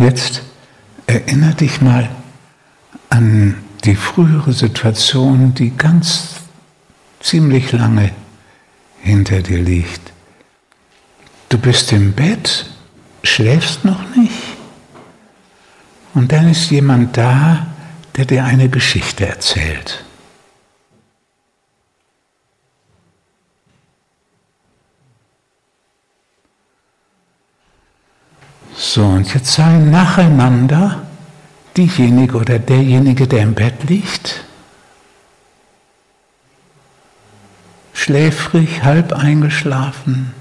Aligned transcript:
Jetzt 0.00 0.40
erinnere 1.06 1.54
dich 1.56 1.82
mal 1.82 2.08
an 3.10 3.54
die 3.84 3.96
frühere 3.96 4.54
Situation, 4.54 5.52
die 5.52 5.76
ganz 5.76 6.36
ziemlich 7.20 7.70
lange 7.72 8.10
hinter 9.02 9.42
dir 9.42 9.58
liegt. 9.58 10.00
Du 11.50 11.58
bist 11.58 11.92
im 11.92 12.14
Bett, 12.14 12.64
schläfst 13.24 13.84
noch 13.84 14.16
nicht 14.16 14.32
und 16.14 16.32
dann 16.32 16.50
ist 16.50 16.70
jemand 16.70 17.18
da, 17.18 17.66
der 18.16 18.24
dir 18.24 18.44
eine 18.44 18.70
Geschichte 18.70 19.26
erzählt. 19.26 20.02
So, 28.82 29.04
und 29.04 29.34
jetzt 29.34 29.52
seien 29.52 29.90
nacheinander 29.90 31.02
diejenige 31.76 32.38
oder 32.38 32.58
derjenige, 32.58 33.28
der 33.28 33.42
im 33.42 33.52
Bett 33.52 33.84
liegt, 33.84 34.42
schläfrig, 37.92 38.82
halb 38.82 39.12
eingeschlafen. 39.12 40.32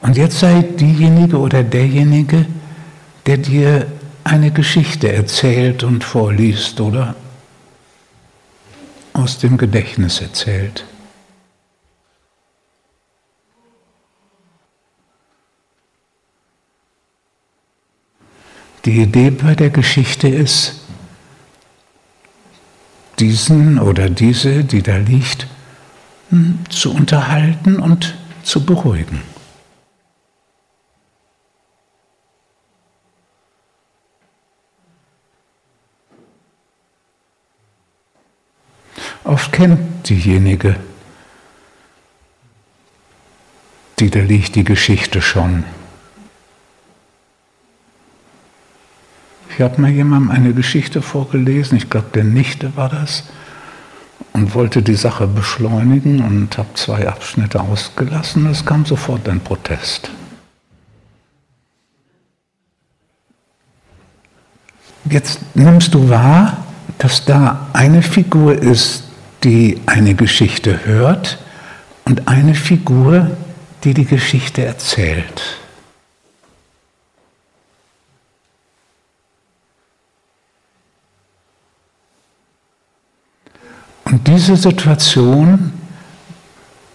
Und 0.00 0.16
jetzt 0.16 0.40
sei 0.40 0.62
diejenige 0.62 1.38
oder 1.38 1.62
derjenige, 1.62 2.46
der 3.26 3.36
dir 3.36 3.86
eine 4.24 4.50
Geschichte 4.50 5.12
erzählt 5.12 5.84
und 5.84 6.02
vorliest 6.02 6.80
oder 6.80 7.14
aus 9.12 9.38
dem 9.38 9.56
Gedächtnis 9.56 10.20
erzählt. 10.20 10.84
Die 18.84 19.00
Idee 19.00 19.30
bei 19.30 19.54
der 19.54 19.70
Geschichte 19.70 20.28
ist, 20.28 20.84
diesen 23.18 23.78
oder 23.78 24.10
diese, 24.10 24.62
die 24.62 24.82
da 24.82 24.96
liegt, 24.96 25.46
hm, 26.28 26.58
zu 26.68 26.92
unterhalten 26.92 27.80
und 27.80 28.14
zu 28.42 28.66
beruhigen. 28.66 29.22
Oft 39.24 39.52
kennt 39.52 40.06
diejenige, 40.10 40.76
die 43.98 44.10
da 44.10 44.20
liegt, 44.20 44.56
die 44.56 44.64
Geschichte 44.64 45.22
schon. 45.22 45.64
Ich 49.54 49.60
habe 49.60 49.80
mal 49.80 49.90
jemandem 49.90 50.32
eine 50.32 50.52
Geschichte 50.52 51.00
vorgelesen, 51.00 51.78
ich 51.78 51.88
glaube 51.88 52.08
der 52.12 52.24
Nichte 52.24 52.76
war 52.76 52.88
das, 52.88 53.22
und 54.32 54.52
wollte 54.54 54.82
die 54.82 54.96
Sache 54.96 55.28
beschleunigen 55.28 56.22
und 56.22 56.58
habe 56.58 56.74
zwei 56.74 57.06
Abschnitte 57.06 57.60
ausgelassen. 57.60 58.46
Es 58.46 58.66
kam 58.66 58.84
sofort 58.84 59.28
ein 59.28 59.38
Protest. 59.38 60.10
Jetzt 65.08 65.38
nimmst 65.54 65.94
du 65.94 66.08
wahr, 66.08 66.64
dass 66.98 67.24
da 67.24 67.68
eine 67.74 68.02
Figur 68.02 68.60
ist, 68.60 69.04
die 69.44 69.80
eine 69.86 70.14
Geschichte 70.14 70.84
hört 70.84 71.38
und 72.04 72.26
eine 72.26 72.56
Figur, 72.56 73.36
die 73.84 73.94
die 73.94 74.06
Geschichte 74.06 74.64
erzählt. 74.64 75.63
Und 84.04 84.28
diese 84.28 84.56
Situation 84.56 85.72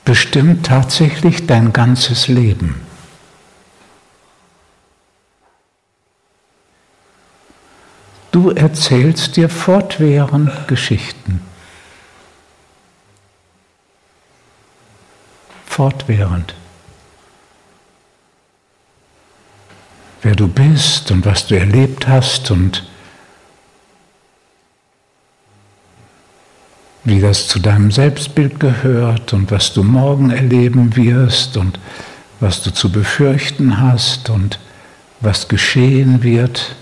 bestimmt 0.06 0.66
tatsächlich 0.66 1.48
dein 1.48 1.74
ganzes 1.74 2.28
Leben. 2.28 2.82
Du 8.32 8.52
erzählst 8.52 9.38
dir 9.38 9.50
fortwährend 9.50 10.68
Geschichten. 10.68 11.42
Fortwährend. 15.66 16.54
Wer 20.22 20.36
du 20.36 20.48
bist 20.48 21.12
und 21.12 21.26
was 21.26 21.48
du 21.48 21.58
erlebt 21.58 22.08
hast 22.08 22.52
und 22.52 22.86
wie 27.10 27.20
das 27.20 27.48
zu 27.48 27.60
deinem 27.60 27.90
Selbstbild 27.90 28.60
gehört 28.60 29.34
und 29.34 29.50
was 29.50 29.74
du 29.74 29.84
morgen 29.84 30.30
erleben 30.30 30.96
wirst 30.96 31.58
und 31.58 31.80
was 32.40 32.62
du 32.62 32.72
zu 32.72 32.92
befürchten 32.92 33.82
hast 33.82 34.30
und 34.30 34.60
was 35.20 35.48
geschehen 35.48 36.22
wird 36.22 36.76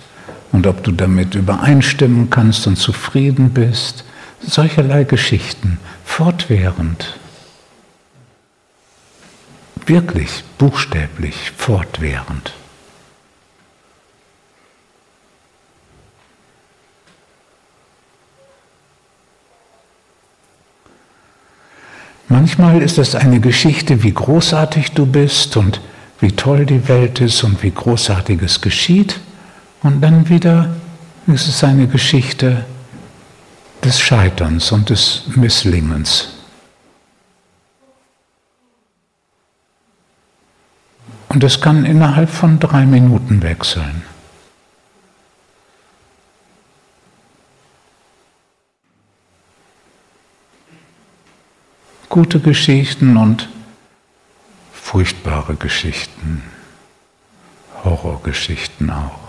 und 0.51 0.67
ob 0.67 0.83
du 0.83 0.91
damit 0.91 1.33
übereinstimmen 1.33 2.29
kannst 2.29 2.67
und 2.67 2.75
zufrieden 2.75 3.51
bist. 3.51 4.03
Solcherlei 4.45 5.05
Geschichten, 5.05 5.79
fortwährend. 6.03 7.17
Wirklich, 9.85 10.43
buchstäblich, 10.57 11.53
fortwährend. 11.55 12.53
Manchmal 22.39 22.83
ist 22.83 22.99
es 22.99 23.15
eine 23.15 23.39
Geschichte, 23.39 24.03
wie 24.03 24.13
großartig 24.13 24.91
du 24.91 25.07
bist 25.07 25.57
und 25.57 25.81
wie 26.19 26.33
toll 26.33 26.67
die 26.67 26.87
Welt 26.87 27.19
ist 27.19 27.43
und 27.43 27.63
wie 27.63 27.71
großartiges 27.71 28.61
geschieht. 28.61 29.19
Und 29.81 30.01
dann 30.01 30.29
wieder 30.29 30.75
ist 31.25 31.47
es 31.47 31.63
eine 31.63 31.87
Geschichte 31.87 32.63
des 33.83 33.99
Scheiterns 33.99 34.71
und 34.71 34.91
des 34.91 35.23
Misslingens. 35.35 36.27
Und 41.29 41.43
es 41.43 41.59
kann 41.59 41.85
innerhalb 41.85 42.29
von 42.29 42.59
drei 42.59 42.85
Minuten 42.85 43.41
wechseln. 43.41 44.03
Gute 52.09 52.39
Geschichten 52.39 53.17
und 53.17 53.49
furchtbare 54.71 55.55
Geschichten, 55.55 56.43
Horrorgeschichten 57.83 58.89
auch. 58.89 59.27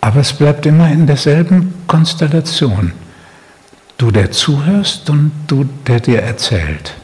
Aber 0.00 0.20
es 0.20 0.32
bleibt 0.32 0.64
immer 0.66 0.90
in 0.90 1.06
derselben 1.06 1.74
Konstellation. 1.86 2.92
Du, 3.96 4.10
der 4.10 4.30
zuhörst 4.30 5.10
und 5.10 5.32
du, 5.48 5.64
der 5.86 6.00
dir 6.00 6.22
erzählt. 6.22 6.94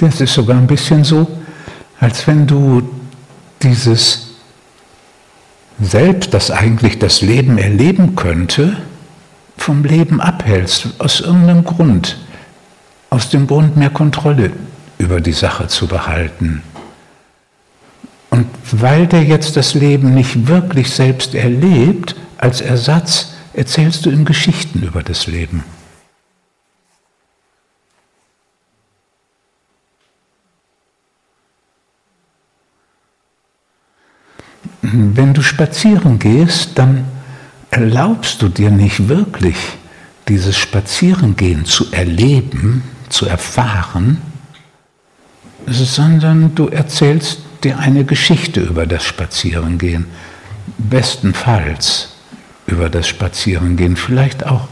Das 0.00 0.20
ist 0.20 0.34
sogar 0.34 0.56
ein 0.56 0.66
bisschen 0.66 1.04
so, 1.04 1.26
als 2.00 2.26
wenn 2.26 2.46
du 2.46 2.88
dieses 3.62 4.28
Selbst, 5.80 6.34
das 6.34 6.50
eigentlich 6.50 6.98
das 6.98 7.20
Leben 7.20 7.58
erleben 7.58 8.16
könnte, 8.16 8.76
vom 9.56 9.84
Leben 9.84 10.20
abhältst, 10.20 10.88
aus 10.98 11.20
irgendeinem 11.20 11.64
Grund, 11.64 12.16
aus 13.10 13.30
dem 13.30 13.46
Grund 13.46 13.76
mehr 13.76 13.90
Kontrolle 13.90 14.52
über 14.98 15.20
die 15.20 15.32
Sache 15.32 15.66
zu 15.68 15.86
behalten. 15.86 16.62
Und 18.30 18.46
weil 18.70 19.06
der 19.06 19.24
jetzt 19.24 19.56
das 19.56 19.74
Leben 19.74 20.14
nicht 20.14 20.46
wirklich 20.48 20.90
selbst 20.90 21.34
erlebt, 21.34 22.14
als 22.36 22.60
Ersatz 22.60 23.32
erzählst 23.52 24.06
du 24.06 24.10
ihm 24.10 24.24
Geschichten 24.24 24.82
über 24.82 25.02
das 25.02 25.26
Leben. 25.26 25.64
Wenn 34.92 35.34
du 35.34 35.42
spazieren 35.42 36.18
gehst, 36.18 36.78
dann 36.78 37.04
erlaubst 37.70 38.42
du 38.42 38.48
dir 38.48 38.70
nicht 38.70 39.08
wirklich, 39.08 39.56
dieses 40.28 40.56
Spazierengehen 40.56 41.64
zu 41.64 41.90
erleben, 41.92 42.82
zu 43.08 43.26
erfahren, 43.26 44.18
sondern 45.66 46.54
du 46.54 46.68
erzählst 46.68 47.40
dir 47.64 47.78
eine 47.78 48.04
Geschichte 48.04 48.60
über 48.60 48.86
das 48.86 49.04
Spazierengehen, 49.04 50.06
bestenfalls 50.76 52.10
über 52.66 52.90
das 52.90 53.08
Spazierengehen, 53.08 53.96
vielleicht 53.96 54.46
auch 54.46 54.68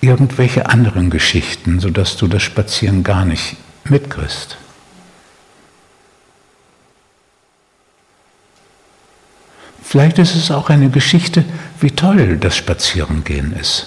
irgendwelche 0.00 0.68
anderen 0.68 1.10
Geschichten, 1.10 1.80
sodass 1.80 2.16
du 2.16 2.26
das 2.26 2.42
Spazieren 2.42 3.04
gar 3.04 3.24
nicht 3.24 3.56
mitkriegst. 3.84 4.58
Vielleicht 9.88 10.18
ist 10.18 10.34
es 10.34 10.50
auch 10.50 10.68
eine 10.68 10.90
Geschichte, 10.90 11.46
wie 11.80 11.90
toll 11.90 12.36
das 12.36 12.58
Spazierengehen 12.58 13.54
ist. 13.54 13.86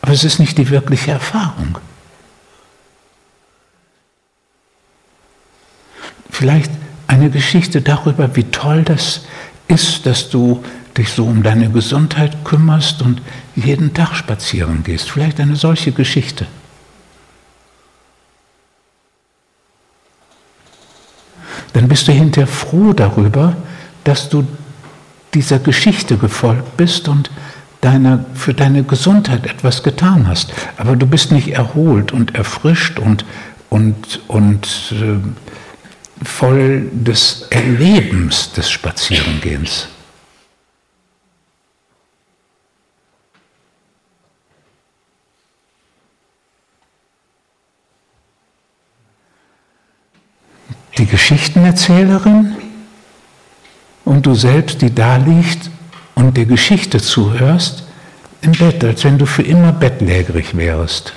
Aber 0.00 0.12
es 0.12 0.22
ist 0.22 0.38
nicht 0.38 0.56
die 0.58 0.70
wirkliche 0.70 1.10
Erfahrung. 1.10 1.78
Vielleicht 6.30 6.70
eine 7.08 7.30
Geschichte 7.30 7.82
darüber, 7.82 8.36
wie 8.36 8.44
toll 8.44 8.84
das 8.84 9.22
ist, 9.66 10.06
dass 10.06 10.30
du 10.30 10.62
dich 10.96 11.08
so 11.08 11.24
um 11.24 11.42
deine 11.42 11.68
Gesundheit 11.70 12.44
kümmerst 12.44 13.02
und 13.02 13.22
jeden 13.56 13.92
Tag 13.92 14.14
spazieren 14.14 14.84
gehst. 14.84 15.10
Vielleicht 15.10 15.40
eine 15.40 15.56
solche 15.56 15.90
Geschichte. 15.90 16.46
Dann 21.72 21.88
bist 21.88 22.06
du 22.06 22.12
hinterher 22.12 22.46
froh 22.46 22.92
darüber, 22.92 23.56
dass 24.04 24.28
du 24.28 24.46
dieser 25.34 25.58
Geschichte 25.58 26.16
gefolgt 26.16 26.76
bist 26.76 27.08
und 27.08 27.30
deine, 27.80 28.24
für 28.34 28.54
deine 28.54 28.82
Gesundheit 28.82 29.46
etwas 29.46 29.82
getan 29.82 30.26
hast. 30.26 30.52
Aber 30.76 30.96
du 30.96 31.06
bist 31.06 31.32
nicht 31.32 31.48
erholt 31.48 32.12
und 32.12 32.34
erfrischt 32.34 32.98
und, 32.98 33.24
und, 33.68 34.20
und 34.28 34.92
äh, 34.92 36.24
voll 36.24 36.88
des 36.92 37.46
Erlebens 37.50 38.52
des 38.52 38.70
Spazierengehens. 38.70 39.88
Die 50.96 51.06
Geschichtenerzählerin 51.06 52.54
und 54.04 54.26
du 54.26 54.34
selbst, 54.34 54.82
die 54.82 54.94
da 54.94 55.16
liegt 55.16 55.70
und 56.14 56.36
der 56.36 56.46
Geschichte 56.46 57.00
zuhörst, 57.00 57.84
im 58.42 58.52
Bett, 58.52 58.84
als 58.84 59.04
wenn 59.04 59.18
du 59.18 59.26
für 59.26 59.42
immer 59.42 59.72
bettlägerig 59.72 60.56
wärst. 60.56 61.14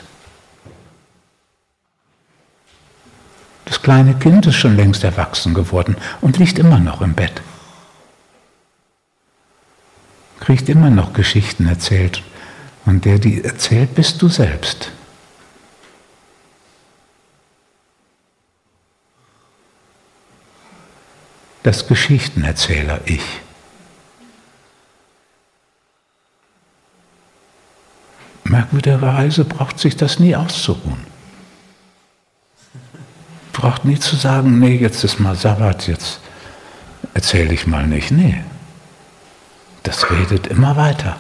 Das 3.66 3.82
kleine 3.82 4.14
Kind 4.14 4.46
ist 4.48 4.56
schon 4.56 4.78
längst 4.78 5.04
erwachsen 5.04 5.54
geworden 5.54 5.98
und 6.22 6.38
liegt 6.38 6.58
immer 6.58 6.80
noch 6.80 7.02
im 7.02 7.14
Bett. 7.14 7.42
Kriegt 10.40 10.70
immer 10.70 10.90
noch 10.90 11.12
Geschichten 11.12 11.68
erzählt. 11.68 12.24
Und 12.86 13.04
der 13.04 13.20
die 13.20 13.44
erzählt, 13.44 13.96
bist 13.96 14.22
du 14.22 14.30
selbst. 14.30 14.92
Das 21.68 21.86
Geschichtenerzähler 21.86 23.02
Ich. 23.04 23.42
Merkwürdigerweise 28.46 29.44
braucht 29.44 29.78
sich 29.78 29.98
das 29.98 30.18
nie 30.18 30.34
auszuruhen. 30.34 31.06
Braucht 33.52 33.84
nie 33.84 34.00
zu 34.00 34.16
sagen, 34.16 34.60
nee, 34.60 34.78
jetzt 34.78 35.04
ist 35.04 35.20
mal 35.20 35.36
Sabbat, 35.36 35.90
jetzt 35.90 36.22
erzähle 37.14 37.54
ich 37.54 37.68
mal 37.68 37.86
nicht. 37.86 38.12
Nee, 38.12 38.46
das 39.84 40.10
redet 40.10 40.48
immer 40.48 40.78
weiter. 40.78 41.18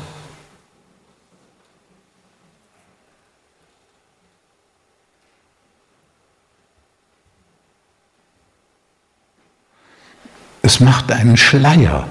Es 10.68 10.82
macht 10.82 11.14
einen 11.14 11.38
Schleier 11.38 12.10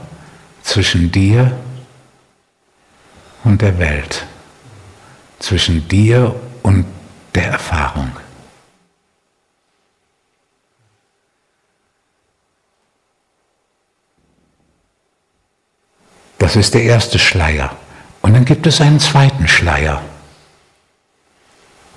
zwischen 0.62 1.12
dir 1.12 1.54
und 3.44 3.60
der 3.60 3.78
Welt, 3.78 4.24
zwischen 5.38 5.86
dir 5.88 6.34
und 6.62 6.86
der 7.34 7.48
Erfahrung. 7.48 8.10
Das 16.38 16.56
ist 16.56 16.72
der 16.72 16.84
erste 16.84 17.18
Schleier. 17.18 17.76
Und 18.22 18.32
dann 18.32 18.46
gibt 18.46 18.66
es 18.66 18.80
einen 18.80 19.00
zweiten 19.00 19.48
Schleier. 19.48 20.00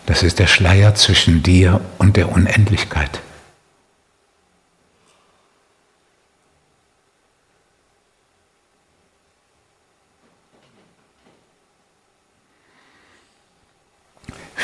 Das 0.08 0.24
ist 0.24 0.40
der 0.40 0.48
Schleier 0.48 0.94
zwischen 0.94 1.42
dir 1.42 1.80
und 2.00 2.18
der 2.18 2.30
Unendlichkeit. 2.30 3.22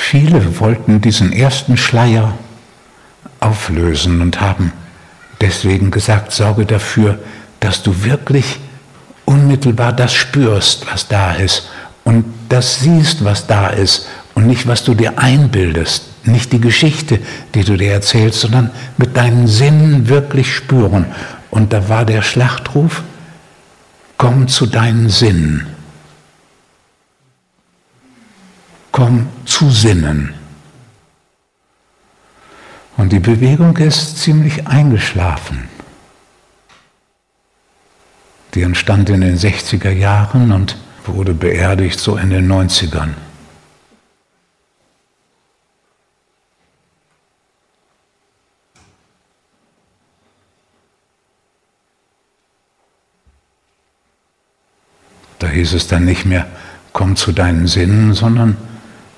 Viele 0.07 0.59
wollten 0.59 1.01
diesen 1.01 1.33
ersten 1.33 1.77
Schleier 1.77 2.35
auflösen 3.39 4.21
und 4.21 4.39
haben 4.39 4.71
deswegen 5.41 5.89
gesagt, 5.89 6.31
sorge 6.31 6.67
dafür, 6.67 7.17
dass 7.59 7.81
du 7.81 8.03
wirklich 8.03 8.59
unmittelbar 9.25 9.93
das 9.93 10.13
spürst, 10.13 10.85
was 10.91 11.07
da 11.07 11.33
ist 11.33 11.71
und 12.03 12.23
das 12.49 12.81
siehst, 12.81 13.25
was 13.25 13.47
da 13.47 13.69
ist 13.69 14.07
und 14.35 14.45
nicht, 14.45 14.67
was 14.67 14.83
du 14.83 14.93
dir 14.93 15.17
einbildest, 15.17 16.27
nicht 16.27 16.53
die 16.53 16.61
Geschichte, 16.61 17.19
die 17.55 17.63
du 17.63 17.75
dir 17.75 17.93
erzählst, 17.93 18.41
sondern 18.41 18.69
mit 18.97 19.17
deinen 19.17 19.47
Sinnen 19.47 20.07
wirklich 20.07 20.53
spüren. 20.53 21.07
Und 21.49 21.73
da 21.73 21.89
war 21.89 22.05
der 22.05 22.21
Schlachtruf, 22.21 23.01
komm 24.19 24.49
zu 24.49 24.67
deinen 24.67 25.09
Sinnen. 25.09 25.65
Komm 28.95 29.27
zu 29.43 29.69
Sinnen. 29.71 30.33
Und 32.95 33.11
die 33.11 33.19
Bewegung 33.19 33.75
ist 33.75 34.19
ziemlich 34.19 34.67
eingeschlafen. 34.67 35.67
Die 38.53 38.61
entstand 38.61 39.09
in 39.09 39.19
den 39.19 39.37
60er 39.37 39.89
Jahren 39.89 40.53
und 40.53 40.77
wurde 41.05 41.33
beerdigt 41.33 41.99
so 41.99 42.15
in 42.15 42.29
den 42.29 42.49
90ern. 42.49 43.09
Da 55.39 55.49
hieß 55.49 55.73
es 55.73 55.87
dann 55.87 56.05
nicht 56.05 56.23
mehr, 56.23 56.47
komm 56.93 57.17
zu 57.17 57.33
deinen 57.33 57.67
Sinnen, 57.67 58.13
sondern 58.13 58.55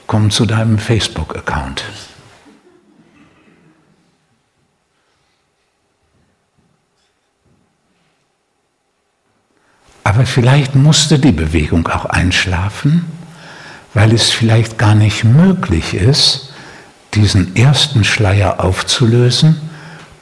komm 0.08 0.32
zu 0.32 0.46
deinem 0.46 0.80
Facebook-Account. 0.80 1.84
Aber 10.04 10.26
vielleicht 10.26 10.74
musste 10.74 11.20
die 11.20 11.34
Bewegung 11.34 11.88
auch 11.90 12.06
einschlafen, 12.06 13.06
weil 13.94 14.14
es 14.14 14.32
vielleicht 14.32 14.78
gar 14.78 14.96
nicht 14.96 15.26
möglich 15.26 15.94
ist, 15.94 16.54
diesen 17.14 17.56
ersten 17.58 18.06
Schleier 18.06 18.64
aufzulösen, 18.64 19.60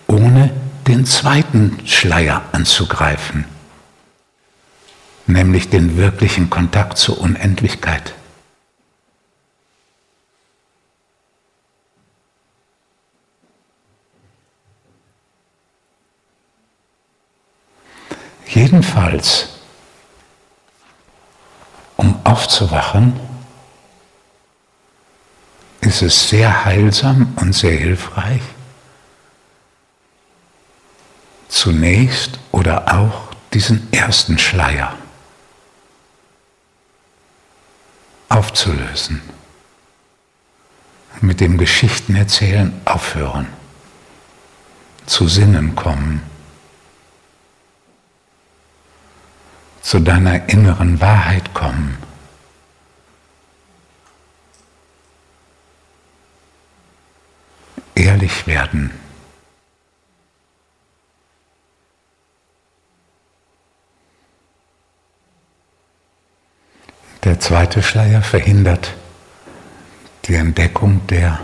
ohne 0.07 0.49
den 0.87 1.05
zweiten 1.05 1.77
Schleier 1.85 2.41
anzugreifen, 2.51 3.45
nämlich 5.27 5.69
den 5.69 5.97
wirklichen 5.97 6.49
Kontakt 6.49 6.97
zur 6.97 7.19
Unendlichkeit. 7.19 8.15
Jedenfalls, 18.55 19.49
um 21.97 22.17
aufzuwachen, 22.25 23.19
ist 25.81 26.01
es 26.01 26.29
sehr 26.29 26.63
heilsam 26.63 27.33
und 27.35 27.51
sehr 27.51 27.75
hilfreich, 27.75 28.41
zunächst 31.49 32.39
oder 32.53 32.97
auch 32.97 33.27
diesen 33.53 33.91
ersten 33.91 34.39
Schleier 34.39 34.95
aufzulösen, 38.29 39.21
mit 41.19 41.41
dem 41.41 41.57
Geschichtenerzählen 41.57 42.73
aufhören, 42.85 43.47
zu 45.05 45.27
Sinnen 45.27 45.75
kommen 45.75 46.21
zu 49.85 49.99
deiner 49.99 50.49
inneren 50.49 50.99
Wahrheit 50.99 51.53
kommen. 51.53 51.95
Ehrlich 57.93 58.47
werden. 58.47 58.89
Der 67.23 67.39
zweite 67.39 67.83
Schleier 67.83 68.23
verhindert 68.23 68.95
die 70.25 70.33
Entdeckung 70.33 71.05
der 71.07 71.39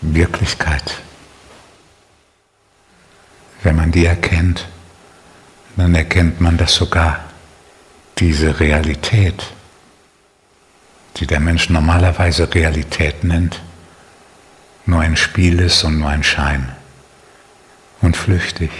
Wirklichkeit. 0.00 1.00
Wenn 3.62 3.76
man 3.76 3.92
die 3.92 4.04
erkennt, 4.04 4.66
dann 5.80 5.94
erkennt 5.94 6.42
man, 6.42 6.58
dass 6.58 6.74
sogar 6.74 7.24
diese 8.18 8.60
Realität, 8.60 9.46
die 11.16 11.26
der 11.26 11.40
Mensch 11.40 11.70
normalerweise 11.70 12.52
Realität 12.54 13.24
nennt, 13.24 13.62
nur 14.84 15.00
ein 15.00 15.16
Spiel 15.16 15.58
ist 15.58 15.82
und 15.84 15.98
nur 15.98 16.10
ein 16.10 16.22
Schein 16.22 16.70
und 18.02 18.14
flüchtig. 18.14 18.70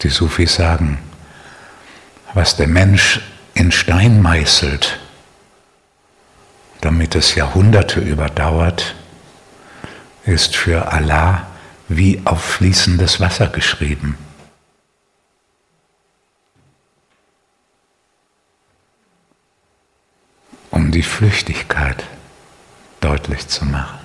Die 0.00 0.08
Sufis 0.08 0.54
sagen, 0.54 0.98
was 2.32 2.56
der 2.56 2.68
Mensch 2.68 3.20
in 3.52 3.70
Stein 3.70 4.22
meißelt, 4.22 4.98
damit 6.80 7.14
es 7.16 7.34
Jahrhunderte 7.34 8.00
überdauert, 8.00 8.94
ist 10.24 10.56
für 10.56 10.90
Allah 10.90 11.46
wie 11.88 12.20
auf 12.24 12.42
fließendes 12.42 13.20
Wasser 13.20 13.48
geschrieben. 13.48 14.16
Um 20.70 20.90
die 20.90 21.02
Flüchtigkeit 21.02 22.04
deutlich 23.00 23.46
zu 23.48 23.64
machen. 23.64 23.98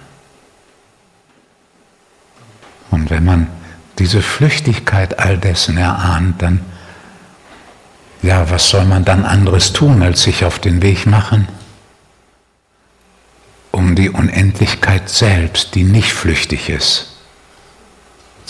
Und 2.91 3.09
wenn 3.09 3.25
man 3.25 3.47
diese 3.99 4.21
Flüchtigkeit 4.21 5.19
all 5.19 5.37
dessen 5.37 5.77
erahnt, 5.77 6.41
dann, 6.41 6.59
ja, 8.21 8.49
was 8.49 8.69
soll 8.69 8.85
man 8.85 9.05
dann 9.05 9.25
anderes 9.25 9.73
tun, 9.73 10.01
als 10.03 10.23
sich 10.23 10.45
auf 10.45 10.59
den 10.59 10.81
Weg 10.81 11.05
machen? 11.05 11.47
um 13.71 13.95
die 13.95 14.09
Unendlichkeit 14.09 15.09
selbst, 15.09 15.75
die 15.75 15.83
nicht 15.83 16.13
flüchtig 16.13 16.69
ist, 16.69 17.10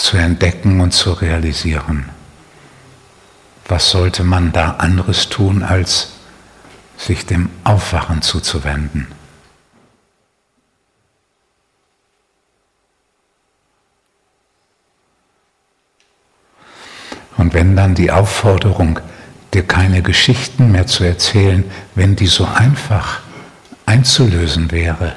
zu 0.02 0.18
entdecken 0.18 0.82
und 0.82 0.92
zu 0.92 1.14
realisieren. 1.14 2.10
Was 3.68 3.92
sollte 3.92 4.24
man 4.24 4.52
da 4.52 4.72
anderes 4.72 5.30
tun, 5.30 5.64
als 5.64 6.14
sich 6.98 7.26
dem 7.26 7.50
Aufwachen 7.64 8.22
zuzuwenden? 8.22 9.08
Und 17.38 17.54
wenn 17.54 17.76
dann 17.76 17.96
die 17.96 18.12
Aufforderung, 18.12 19.00
dir 19.54 19.66
keine 19.66 20.02
Geschichten 20.02 20.72
mehr 20.72 20.88
zu 20.88 21.04
erzählen, 21.04 21.64
wenn 21.96 22.16
die 22.16 22.28
so 22.28 22.46
einfach 22.46 23.22
einzulösen 23.86 24.72
wäre. 24.72 25.16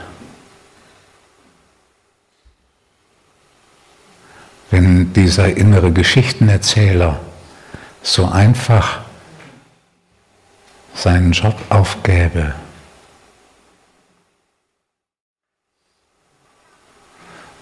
Wenn 4.70 5.03
dieser 5.16 5.56
innere 5.56 5.92
Geschichtenerzähler 5.92 7.20
so 8.02 8.26
einfach 8.26 9.00
seinen 10.94 11.32
Job 11.32 11.56
aufgäbe, 11.70 12.54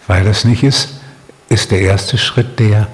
weil 0.07 0.27
es 0.27 0.45
nicht 0.45 0.63
ist, 0.63 1.01
ist 1.49 1.71
der 1.71 1.81
erste 1.81 2.19
Schritt 2.19 2.59
der, 2.59 2.89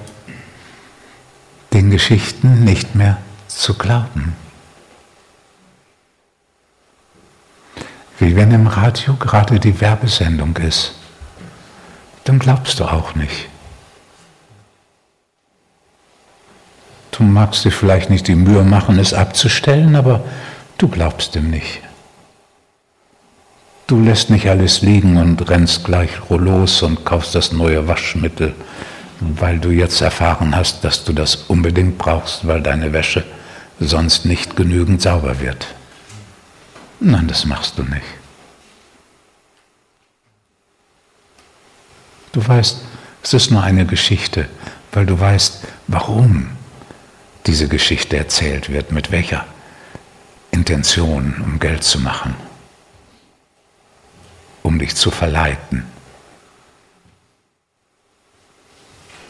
den 1.73 1.91
Geschichten 1.91 2.63
nicht 2.63 2.95
mehr 2.95 3.17
zu 3.47 3.77
glauben. 3.77 4.35
Wie 8.19 8.35
wenn 8.35 8.51
im 8.51 8.67
Radio 8.67 9.15
gerade 9.15 9.59
die 9.59 9.79
Werbesendung 9.81 10.55
ist. 10.57 10.93
Dann 12.25 12.39
glaubst 12.39 12.79
du 12.79 12.85
auch 12.85 13.15
nicht. 13.15 13.48
Du 17.19 17.25
magst 17.25 17.65
dir 17.65 17.71
vielleicht 17.71 18.09
nicht 18.09 18.29
die 18.29 18.35
Mühe 18.35 18.63
machen, 18.63 18.97
es 18.97 19.13
abzustellen, 19.13 19.97
aber 19.97 20.23
du 20.77 20.87
glaubst 20.87 21.35
ihm 21.35 21.49
nicht. 21.49 21.81
Du 23.87 24.01
lässt 24.01 24.29
nicht 24.29 24.47
alles 24.49 24.83
liegen 24.83 25.17
und 25.17 25.49
rennst 25.49 25.83
gleich 25.83 26.11
los 26.29 26.81
und 26.81 27.03
kaufst 27.03 27.35
das 27.35 27.51
neue 27.51 27.89
Waschmittel, 27.89 28.55
weil 29.19 29.59
du 29.59 29.69
jetzt 29.69 29.99
erfahren 29.99 30.55
hast, 30.55 30.85
dass 30.85 31.03
du 31.03 31.11
das 31.11 31.35
unbedingt 31.35 31.97
brauchst, 31.97 32.47
weil 32.47 32.61
deine 32.61 32.93
Wäsche 32.93 33.25
sonst 33.81 34.25
nicht 34.25 34.55
genügend 34.55 35.01
sauber 35.01 35.41
wird. 35.41 35.67
Nein, 37.01 37.27
das 37.27 37.45
machst 37.45 37.77
du 37.77 37.83
nicht. 37.83 38.01
Du 42.31 42.47
weißt, 42.47 42.79
es 43.23 43.33
ist 43.33 43.51
nur 43.51 43.61
eine 43.61 43.85
Geschichte, 43.85 44.47
weil 44.93 45.05
du 45.05 45.19
weißt, 45.19 45.65
warum 45.87 46.51
diese 47.45 47.67
Geschichte 47.67 48.17
erzählt 48.17 48.71
wird, 48.71 48.91
mit 48.91 49.11
welcher 49.11 49.45
Intention, 50.51 51.41
um 51.43 51.59
Geld 51.59 51.83
zu 51.83 51.99
machen, 51.99 52.35
um 54.63 54.79
dich 54.79 54.95
zu 54.95 55.11
verleiten. 55.11 55.85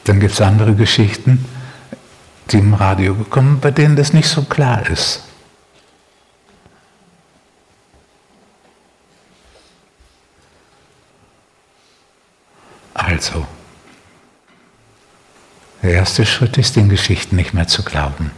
Dann 0.06 0.20
gibt 0.20 0.34
es 0.34 0.42
andere 0.42 0.74
Geschichten, 0.74 1.46
die 2.51 2.58
im 2.58 2.74
Radio 2.74 3.13
bekommen, 3.13 3.60
bei 3.60 3.70
denen 3.70 3.96
das 3.96 4.12
nicht 4.13 4.28
so 4.28 4.44
klar 4.44 4.89
ist. 4.89 5.29
Der 15.89 15.98
erste 15.98 16.24
Schritt 16.24 16.60
ist, 16.60 16.75
den 16.75 16.88
Geschichten 16.88 17.36
nicht 17.36 17.55
mehr 17.55 17.67
zu 17.67 17.81
glauben. 17.81 18.29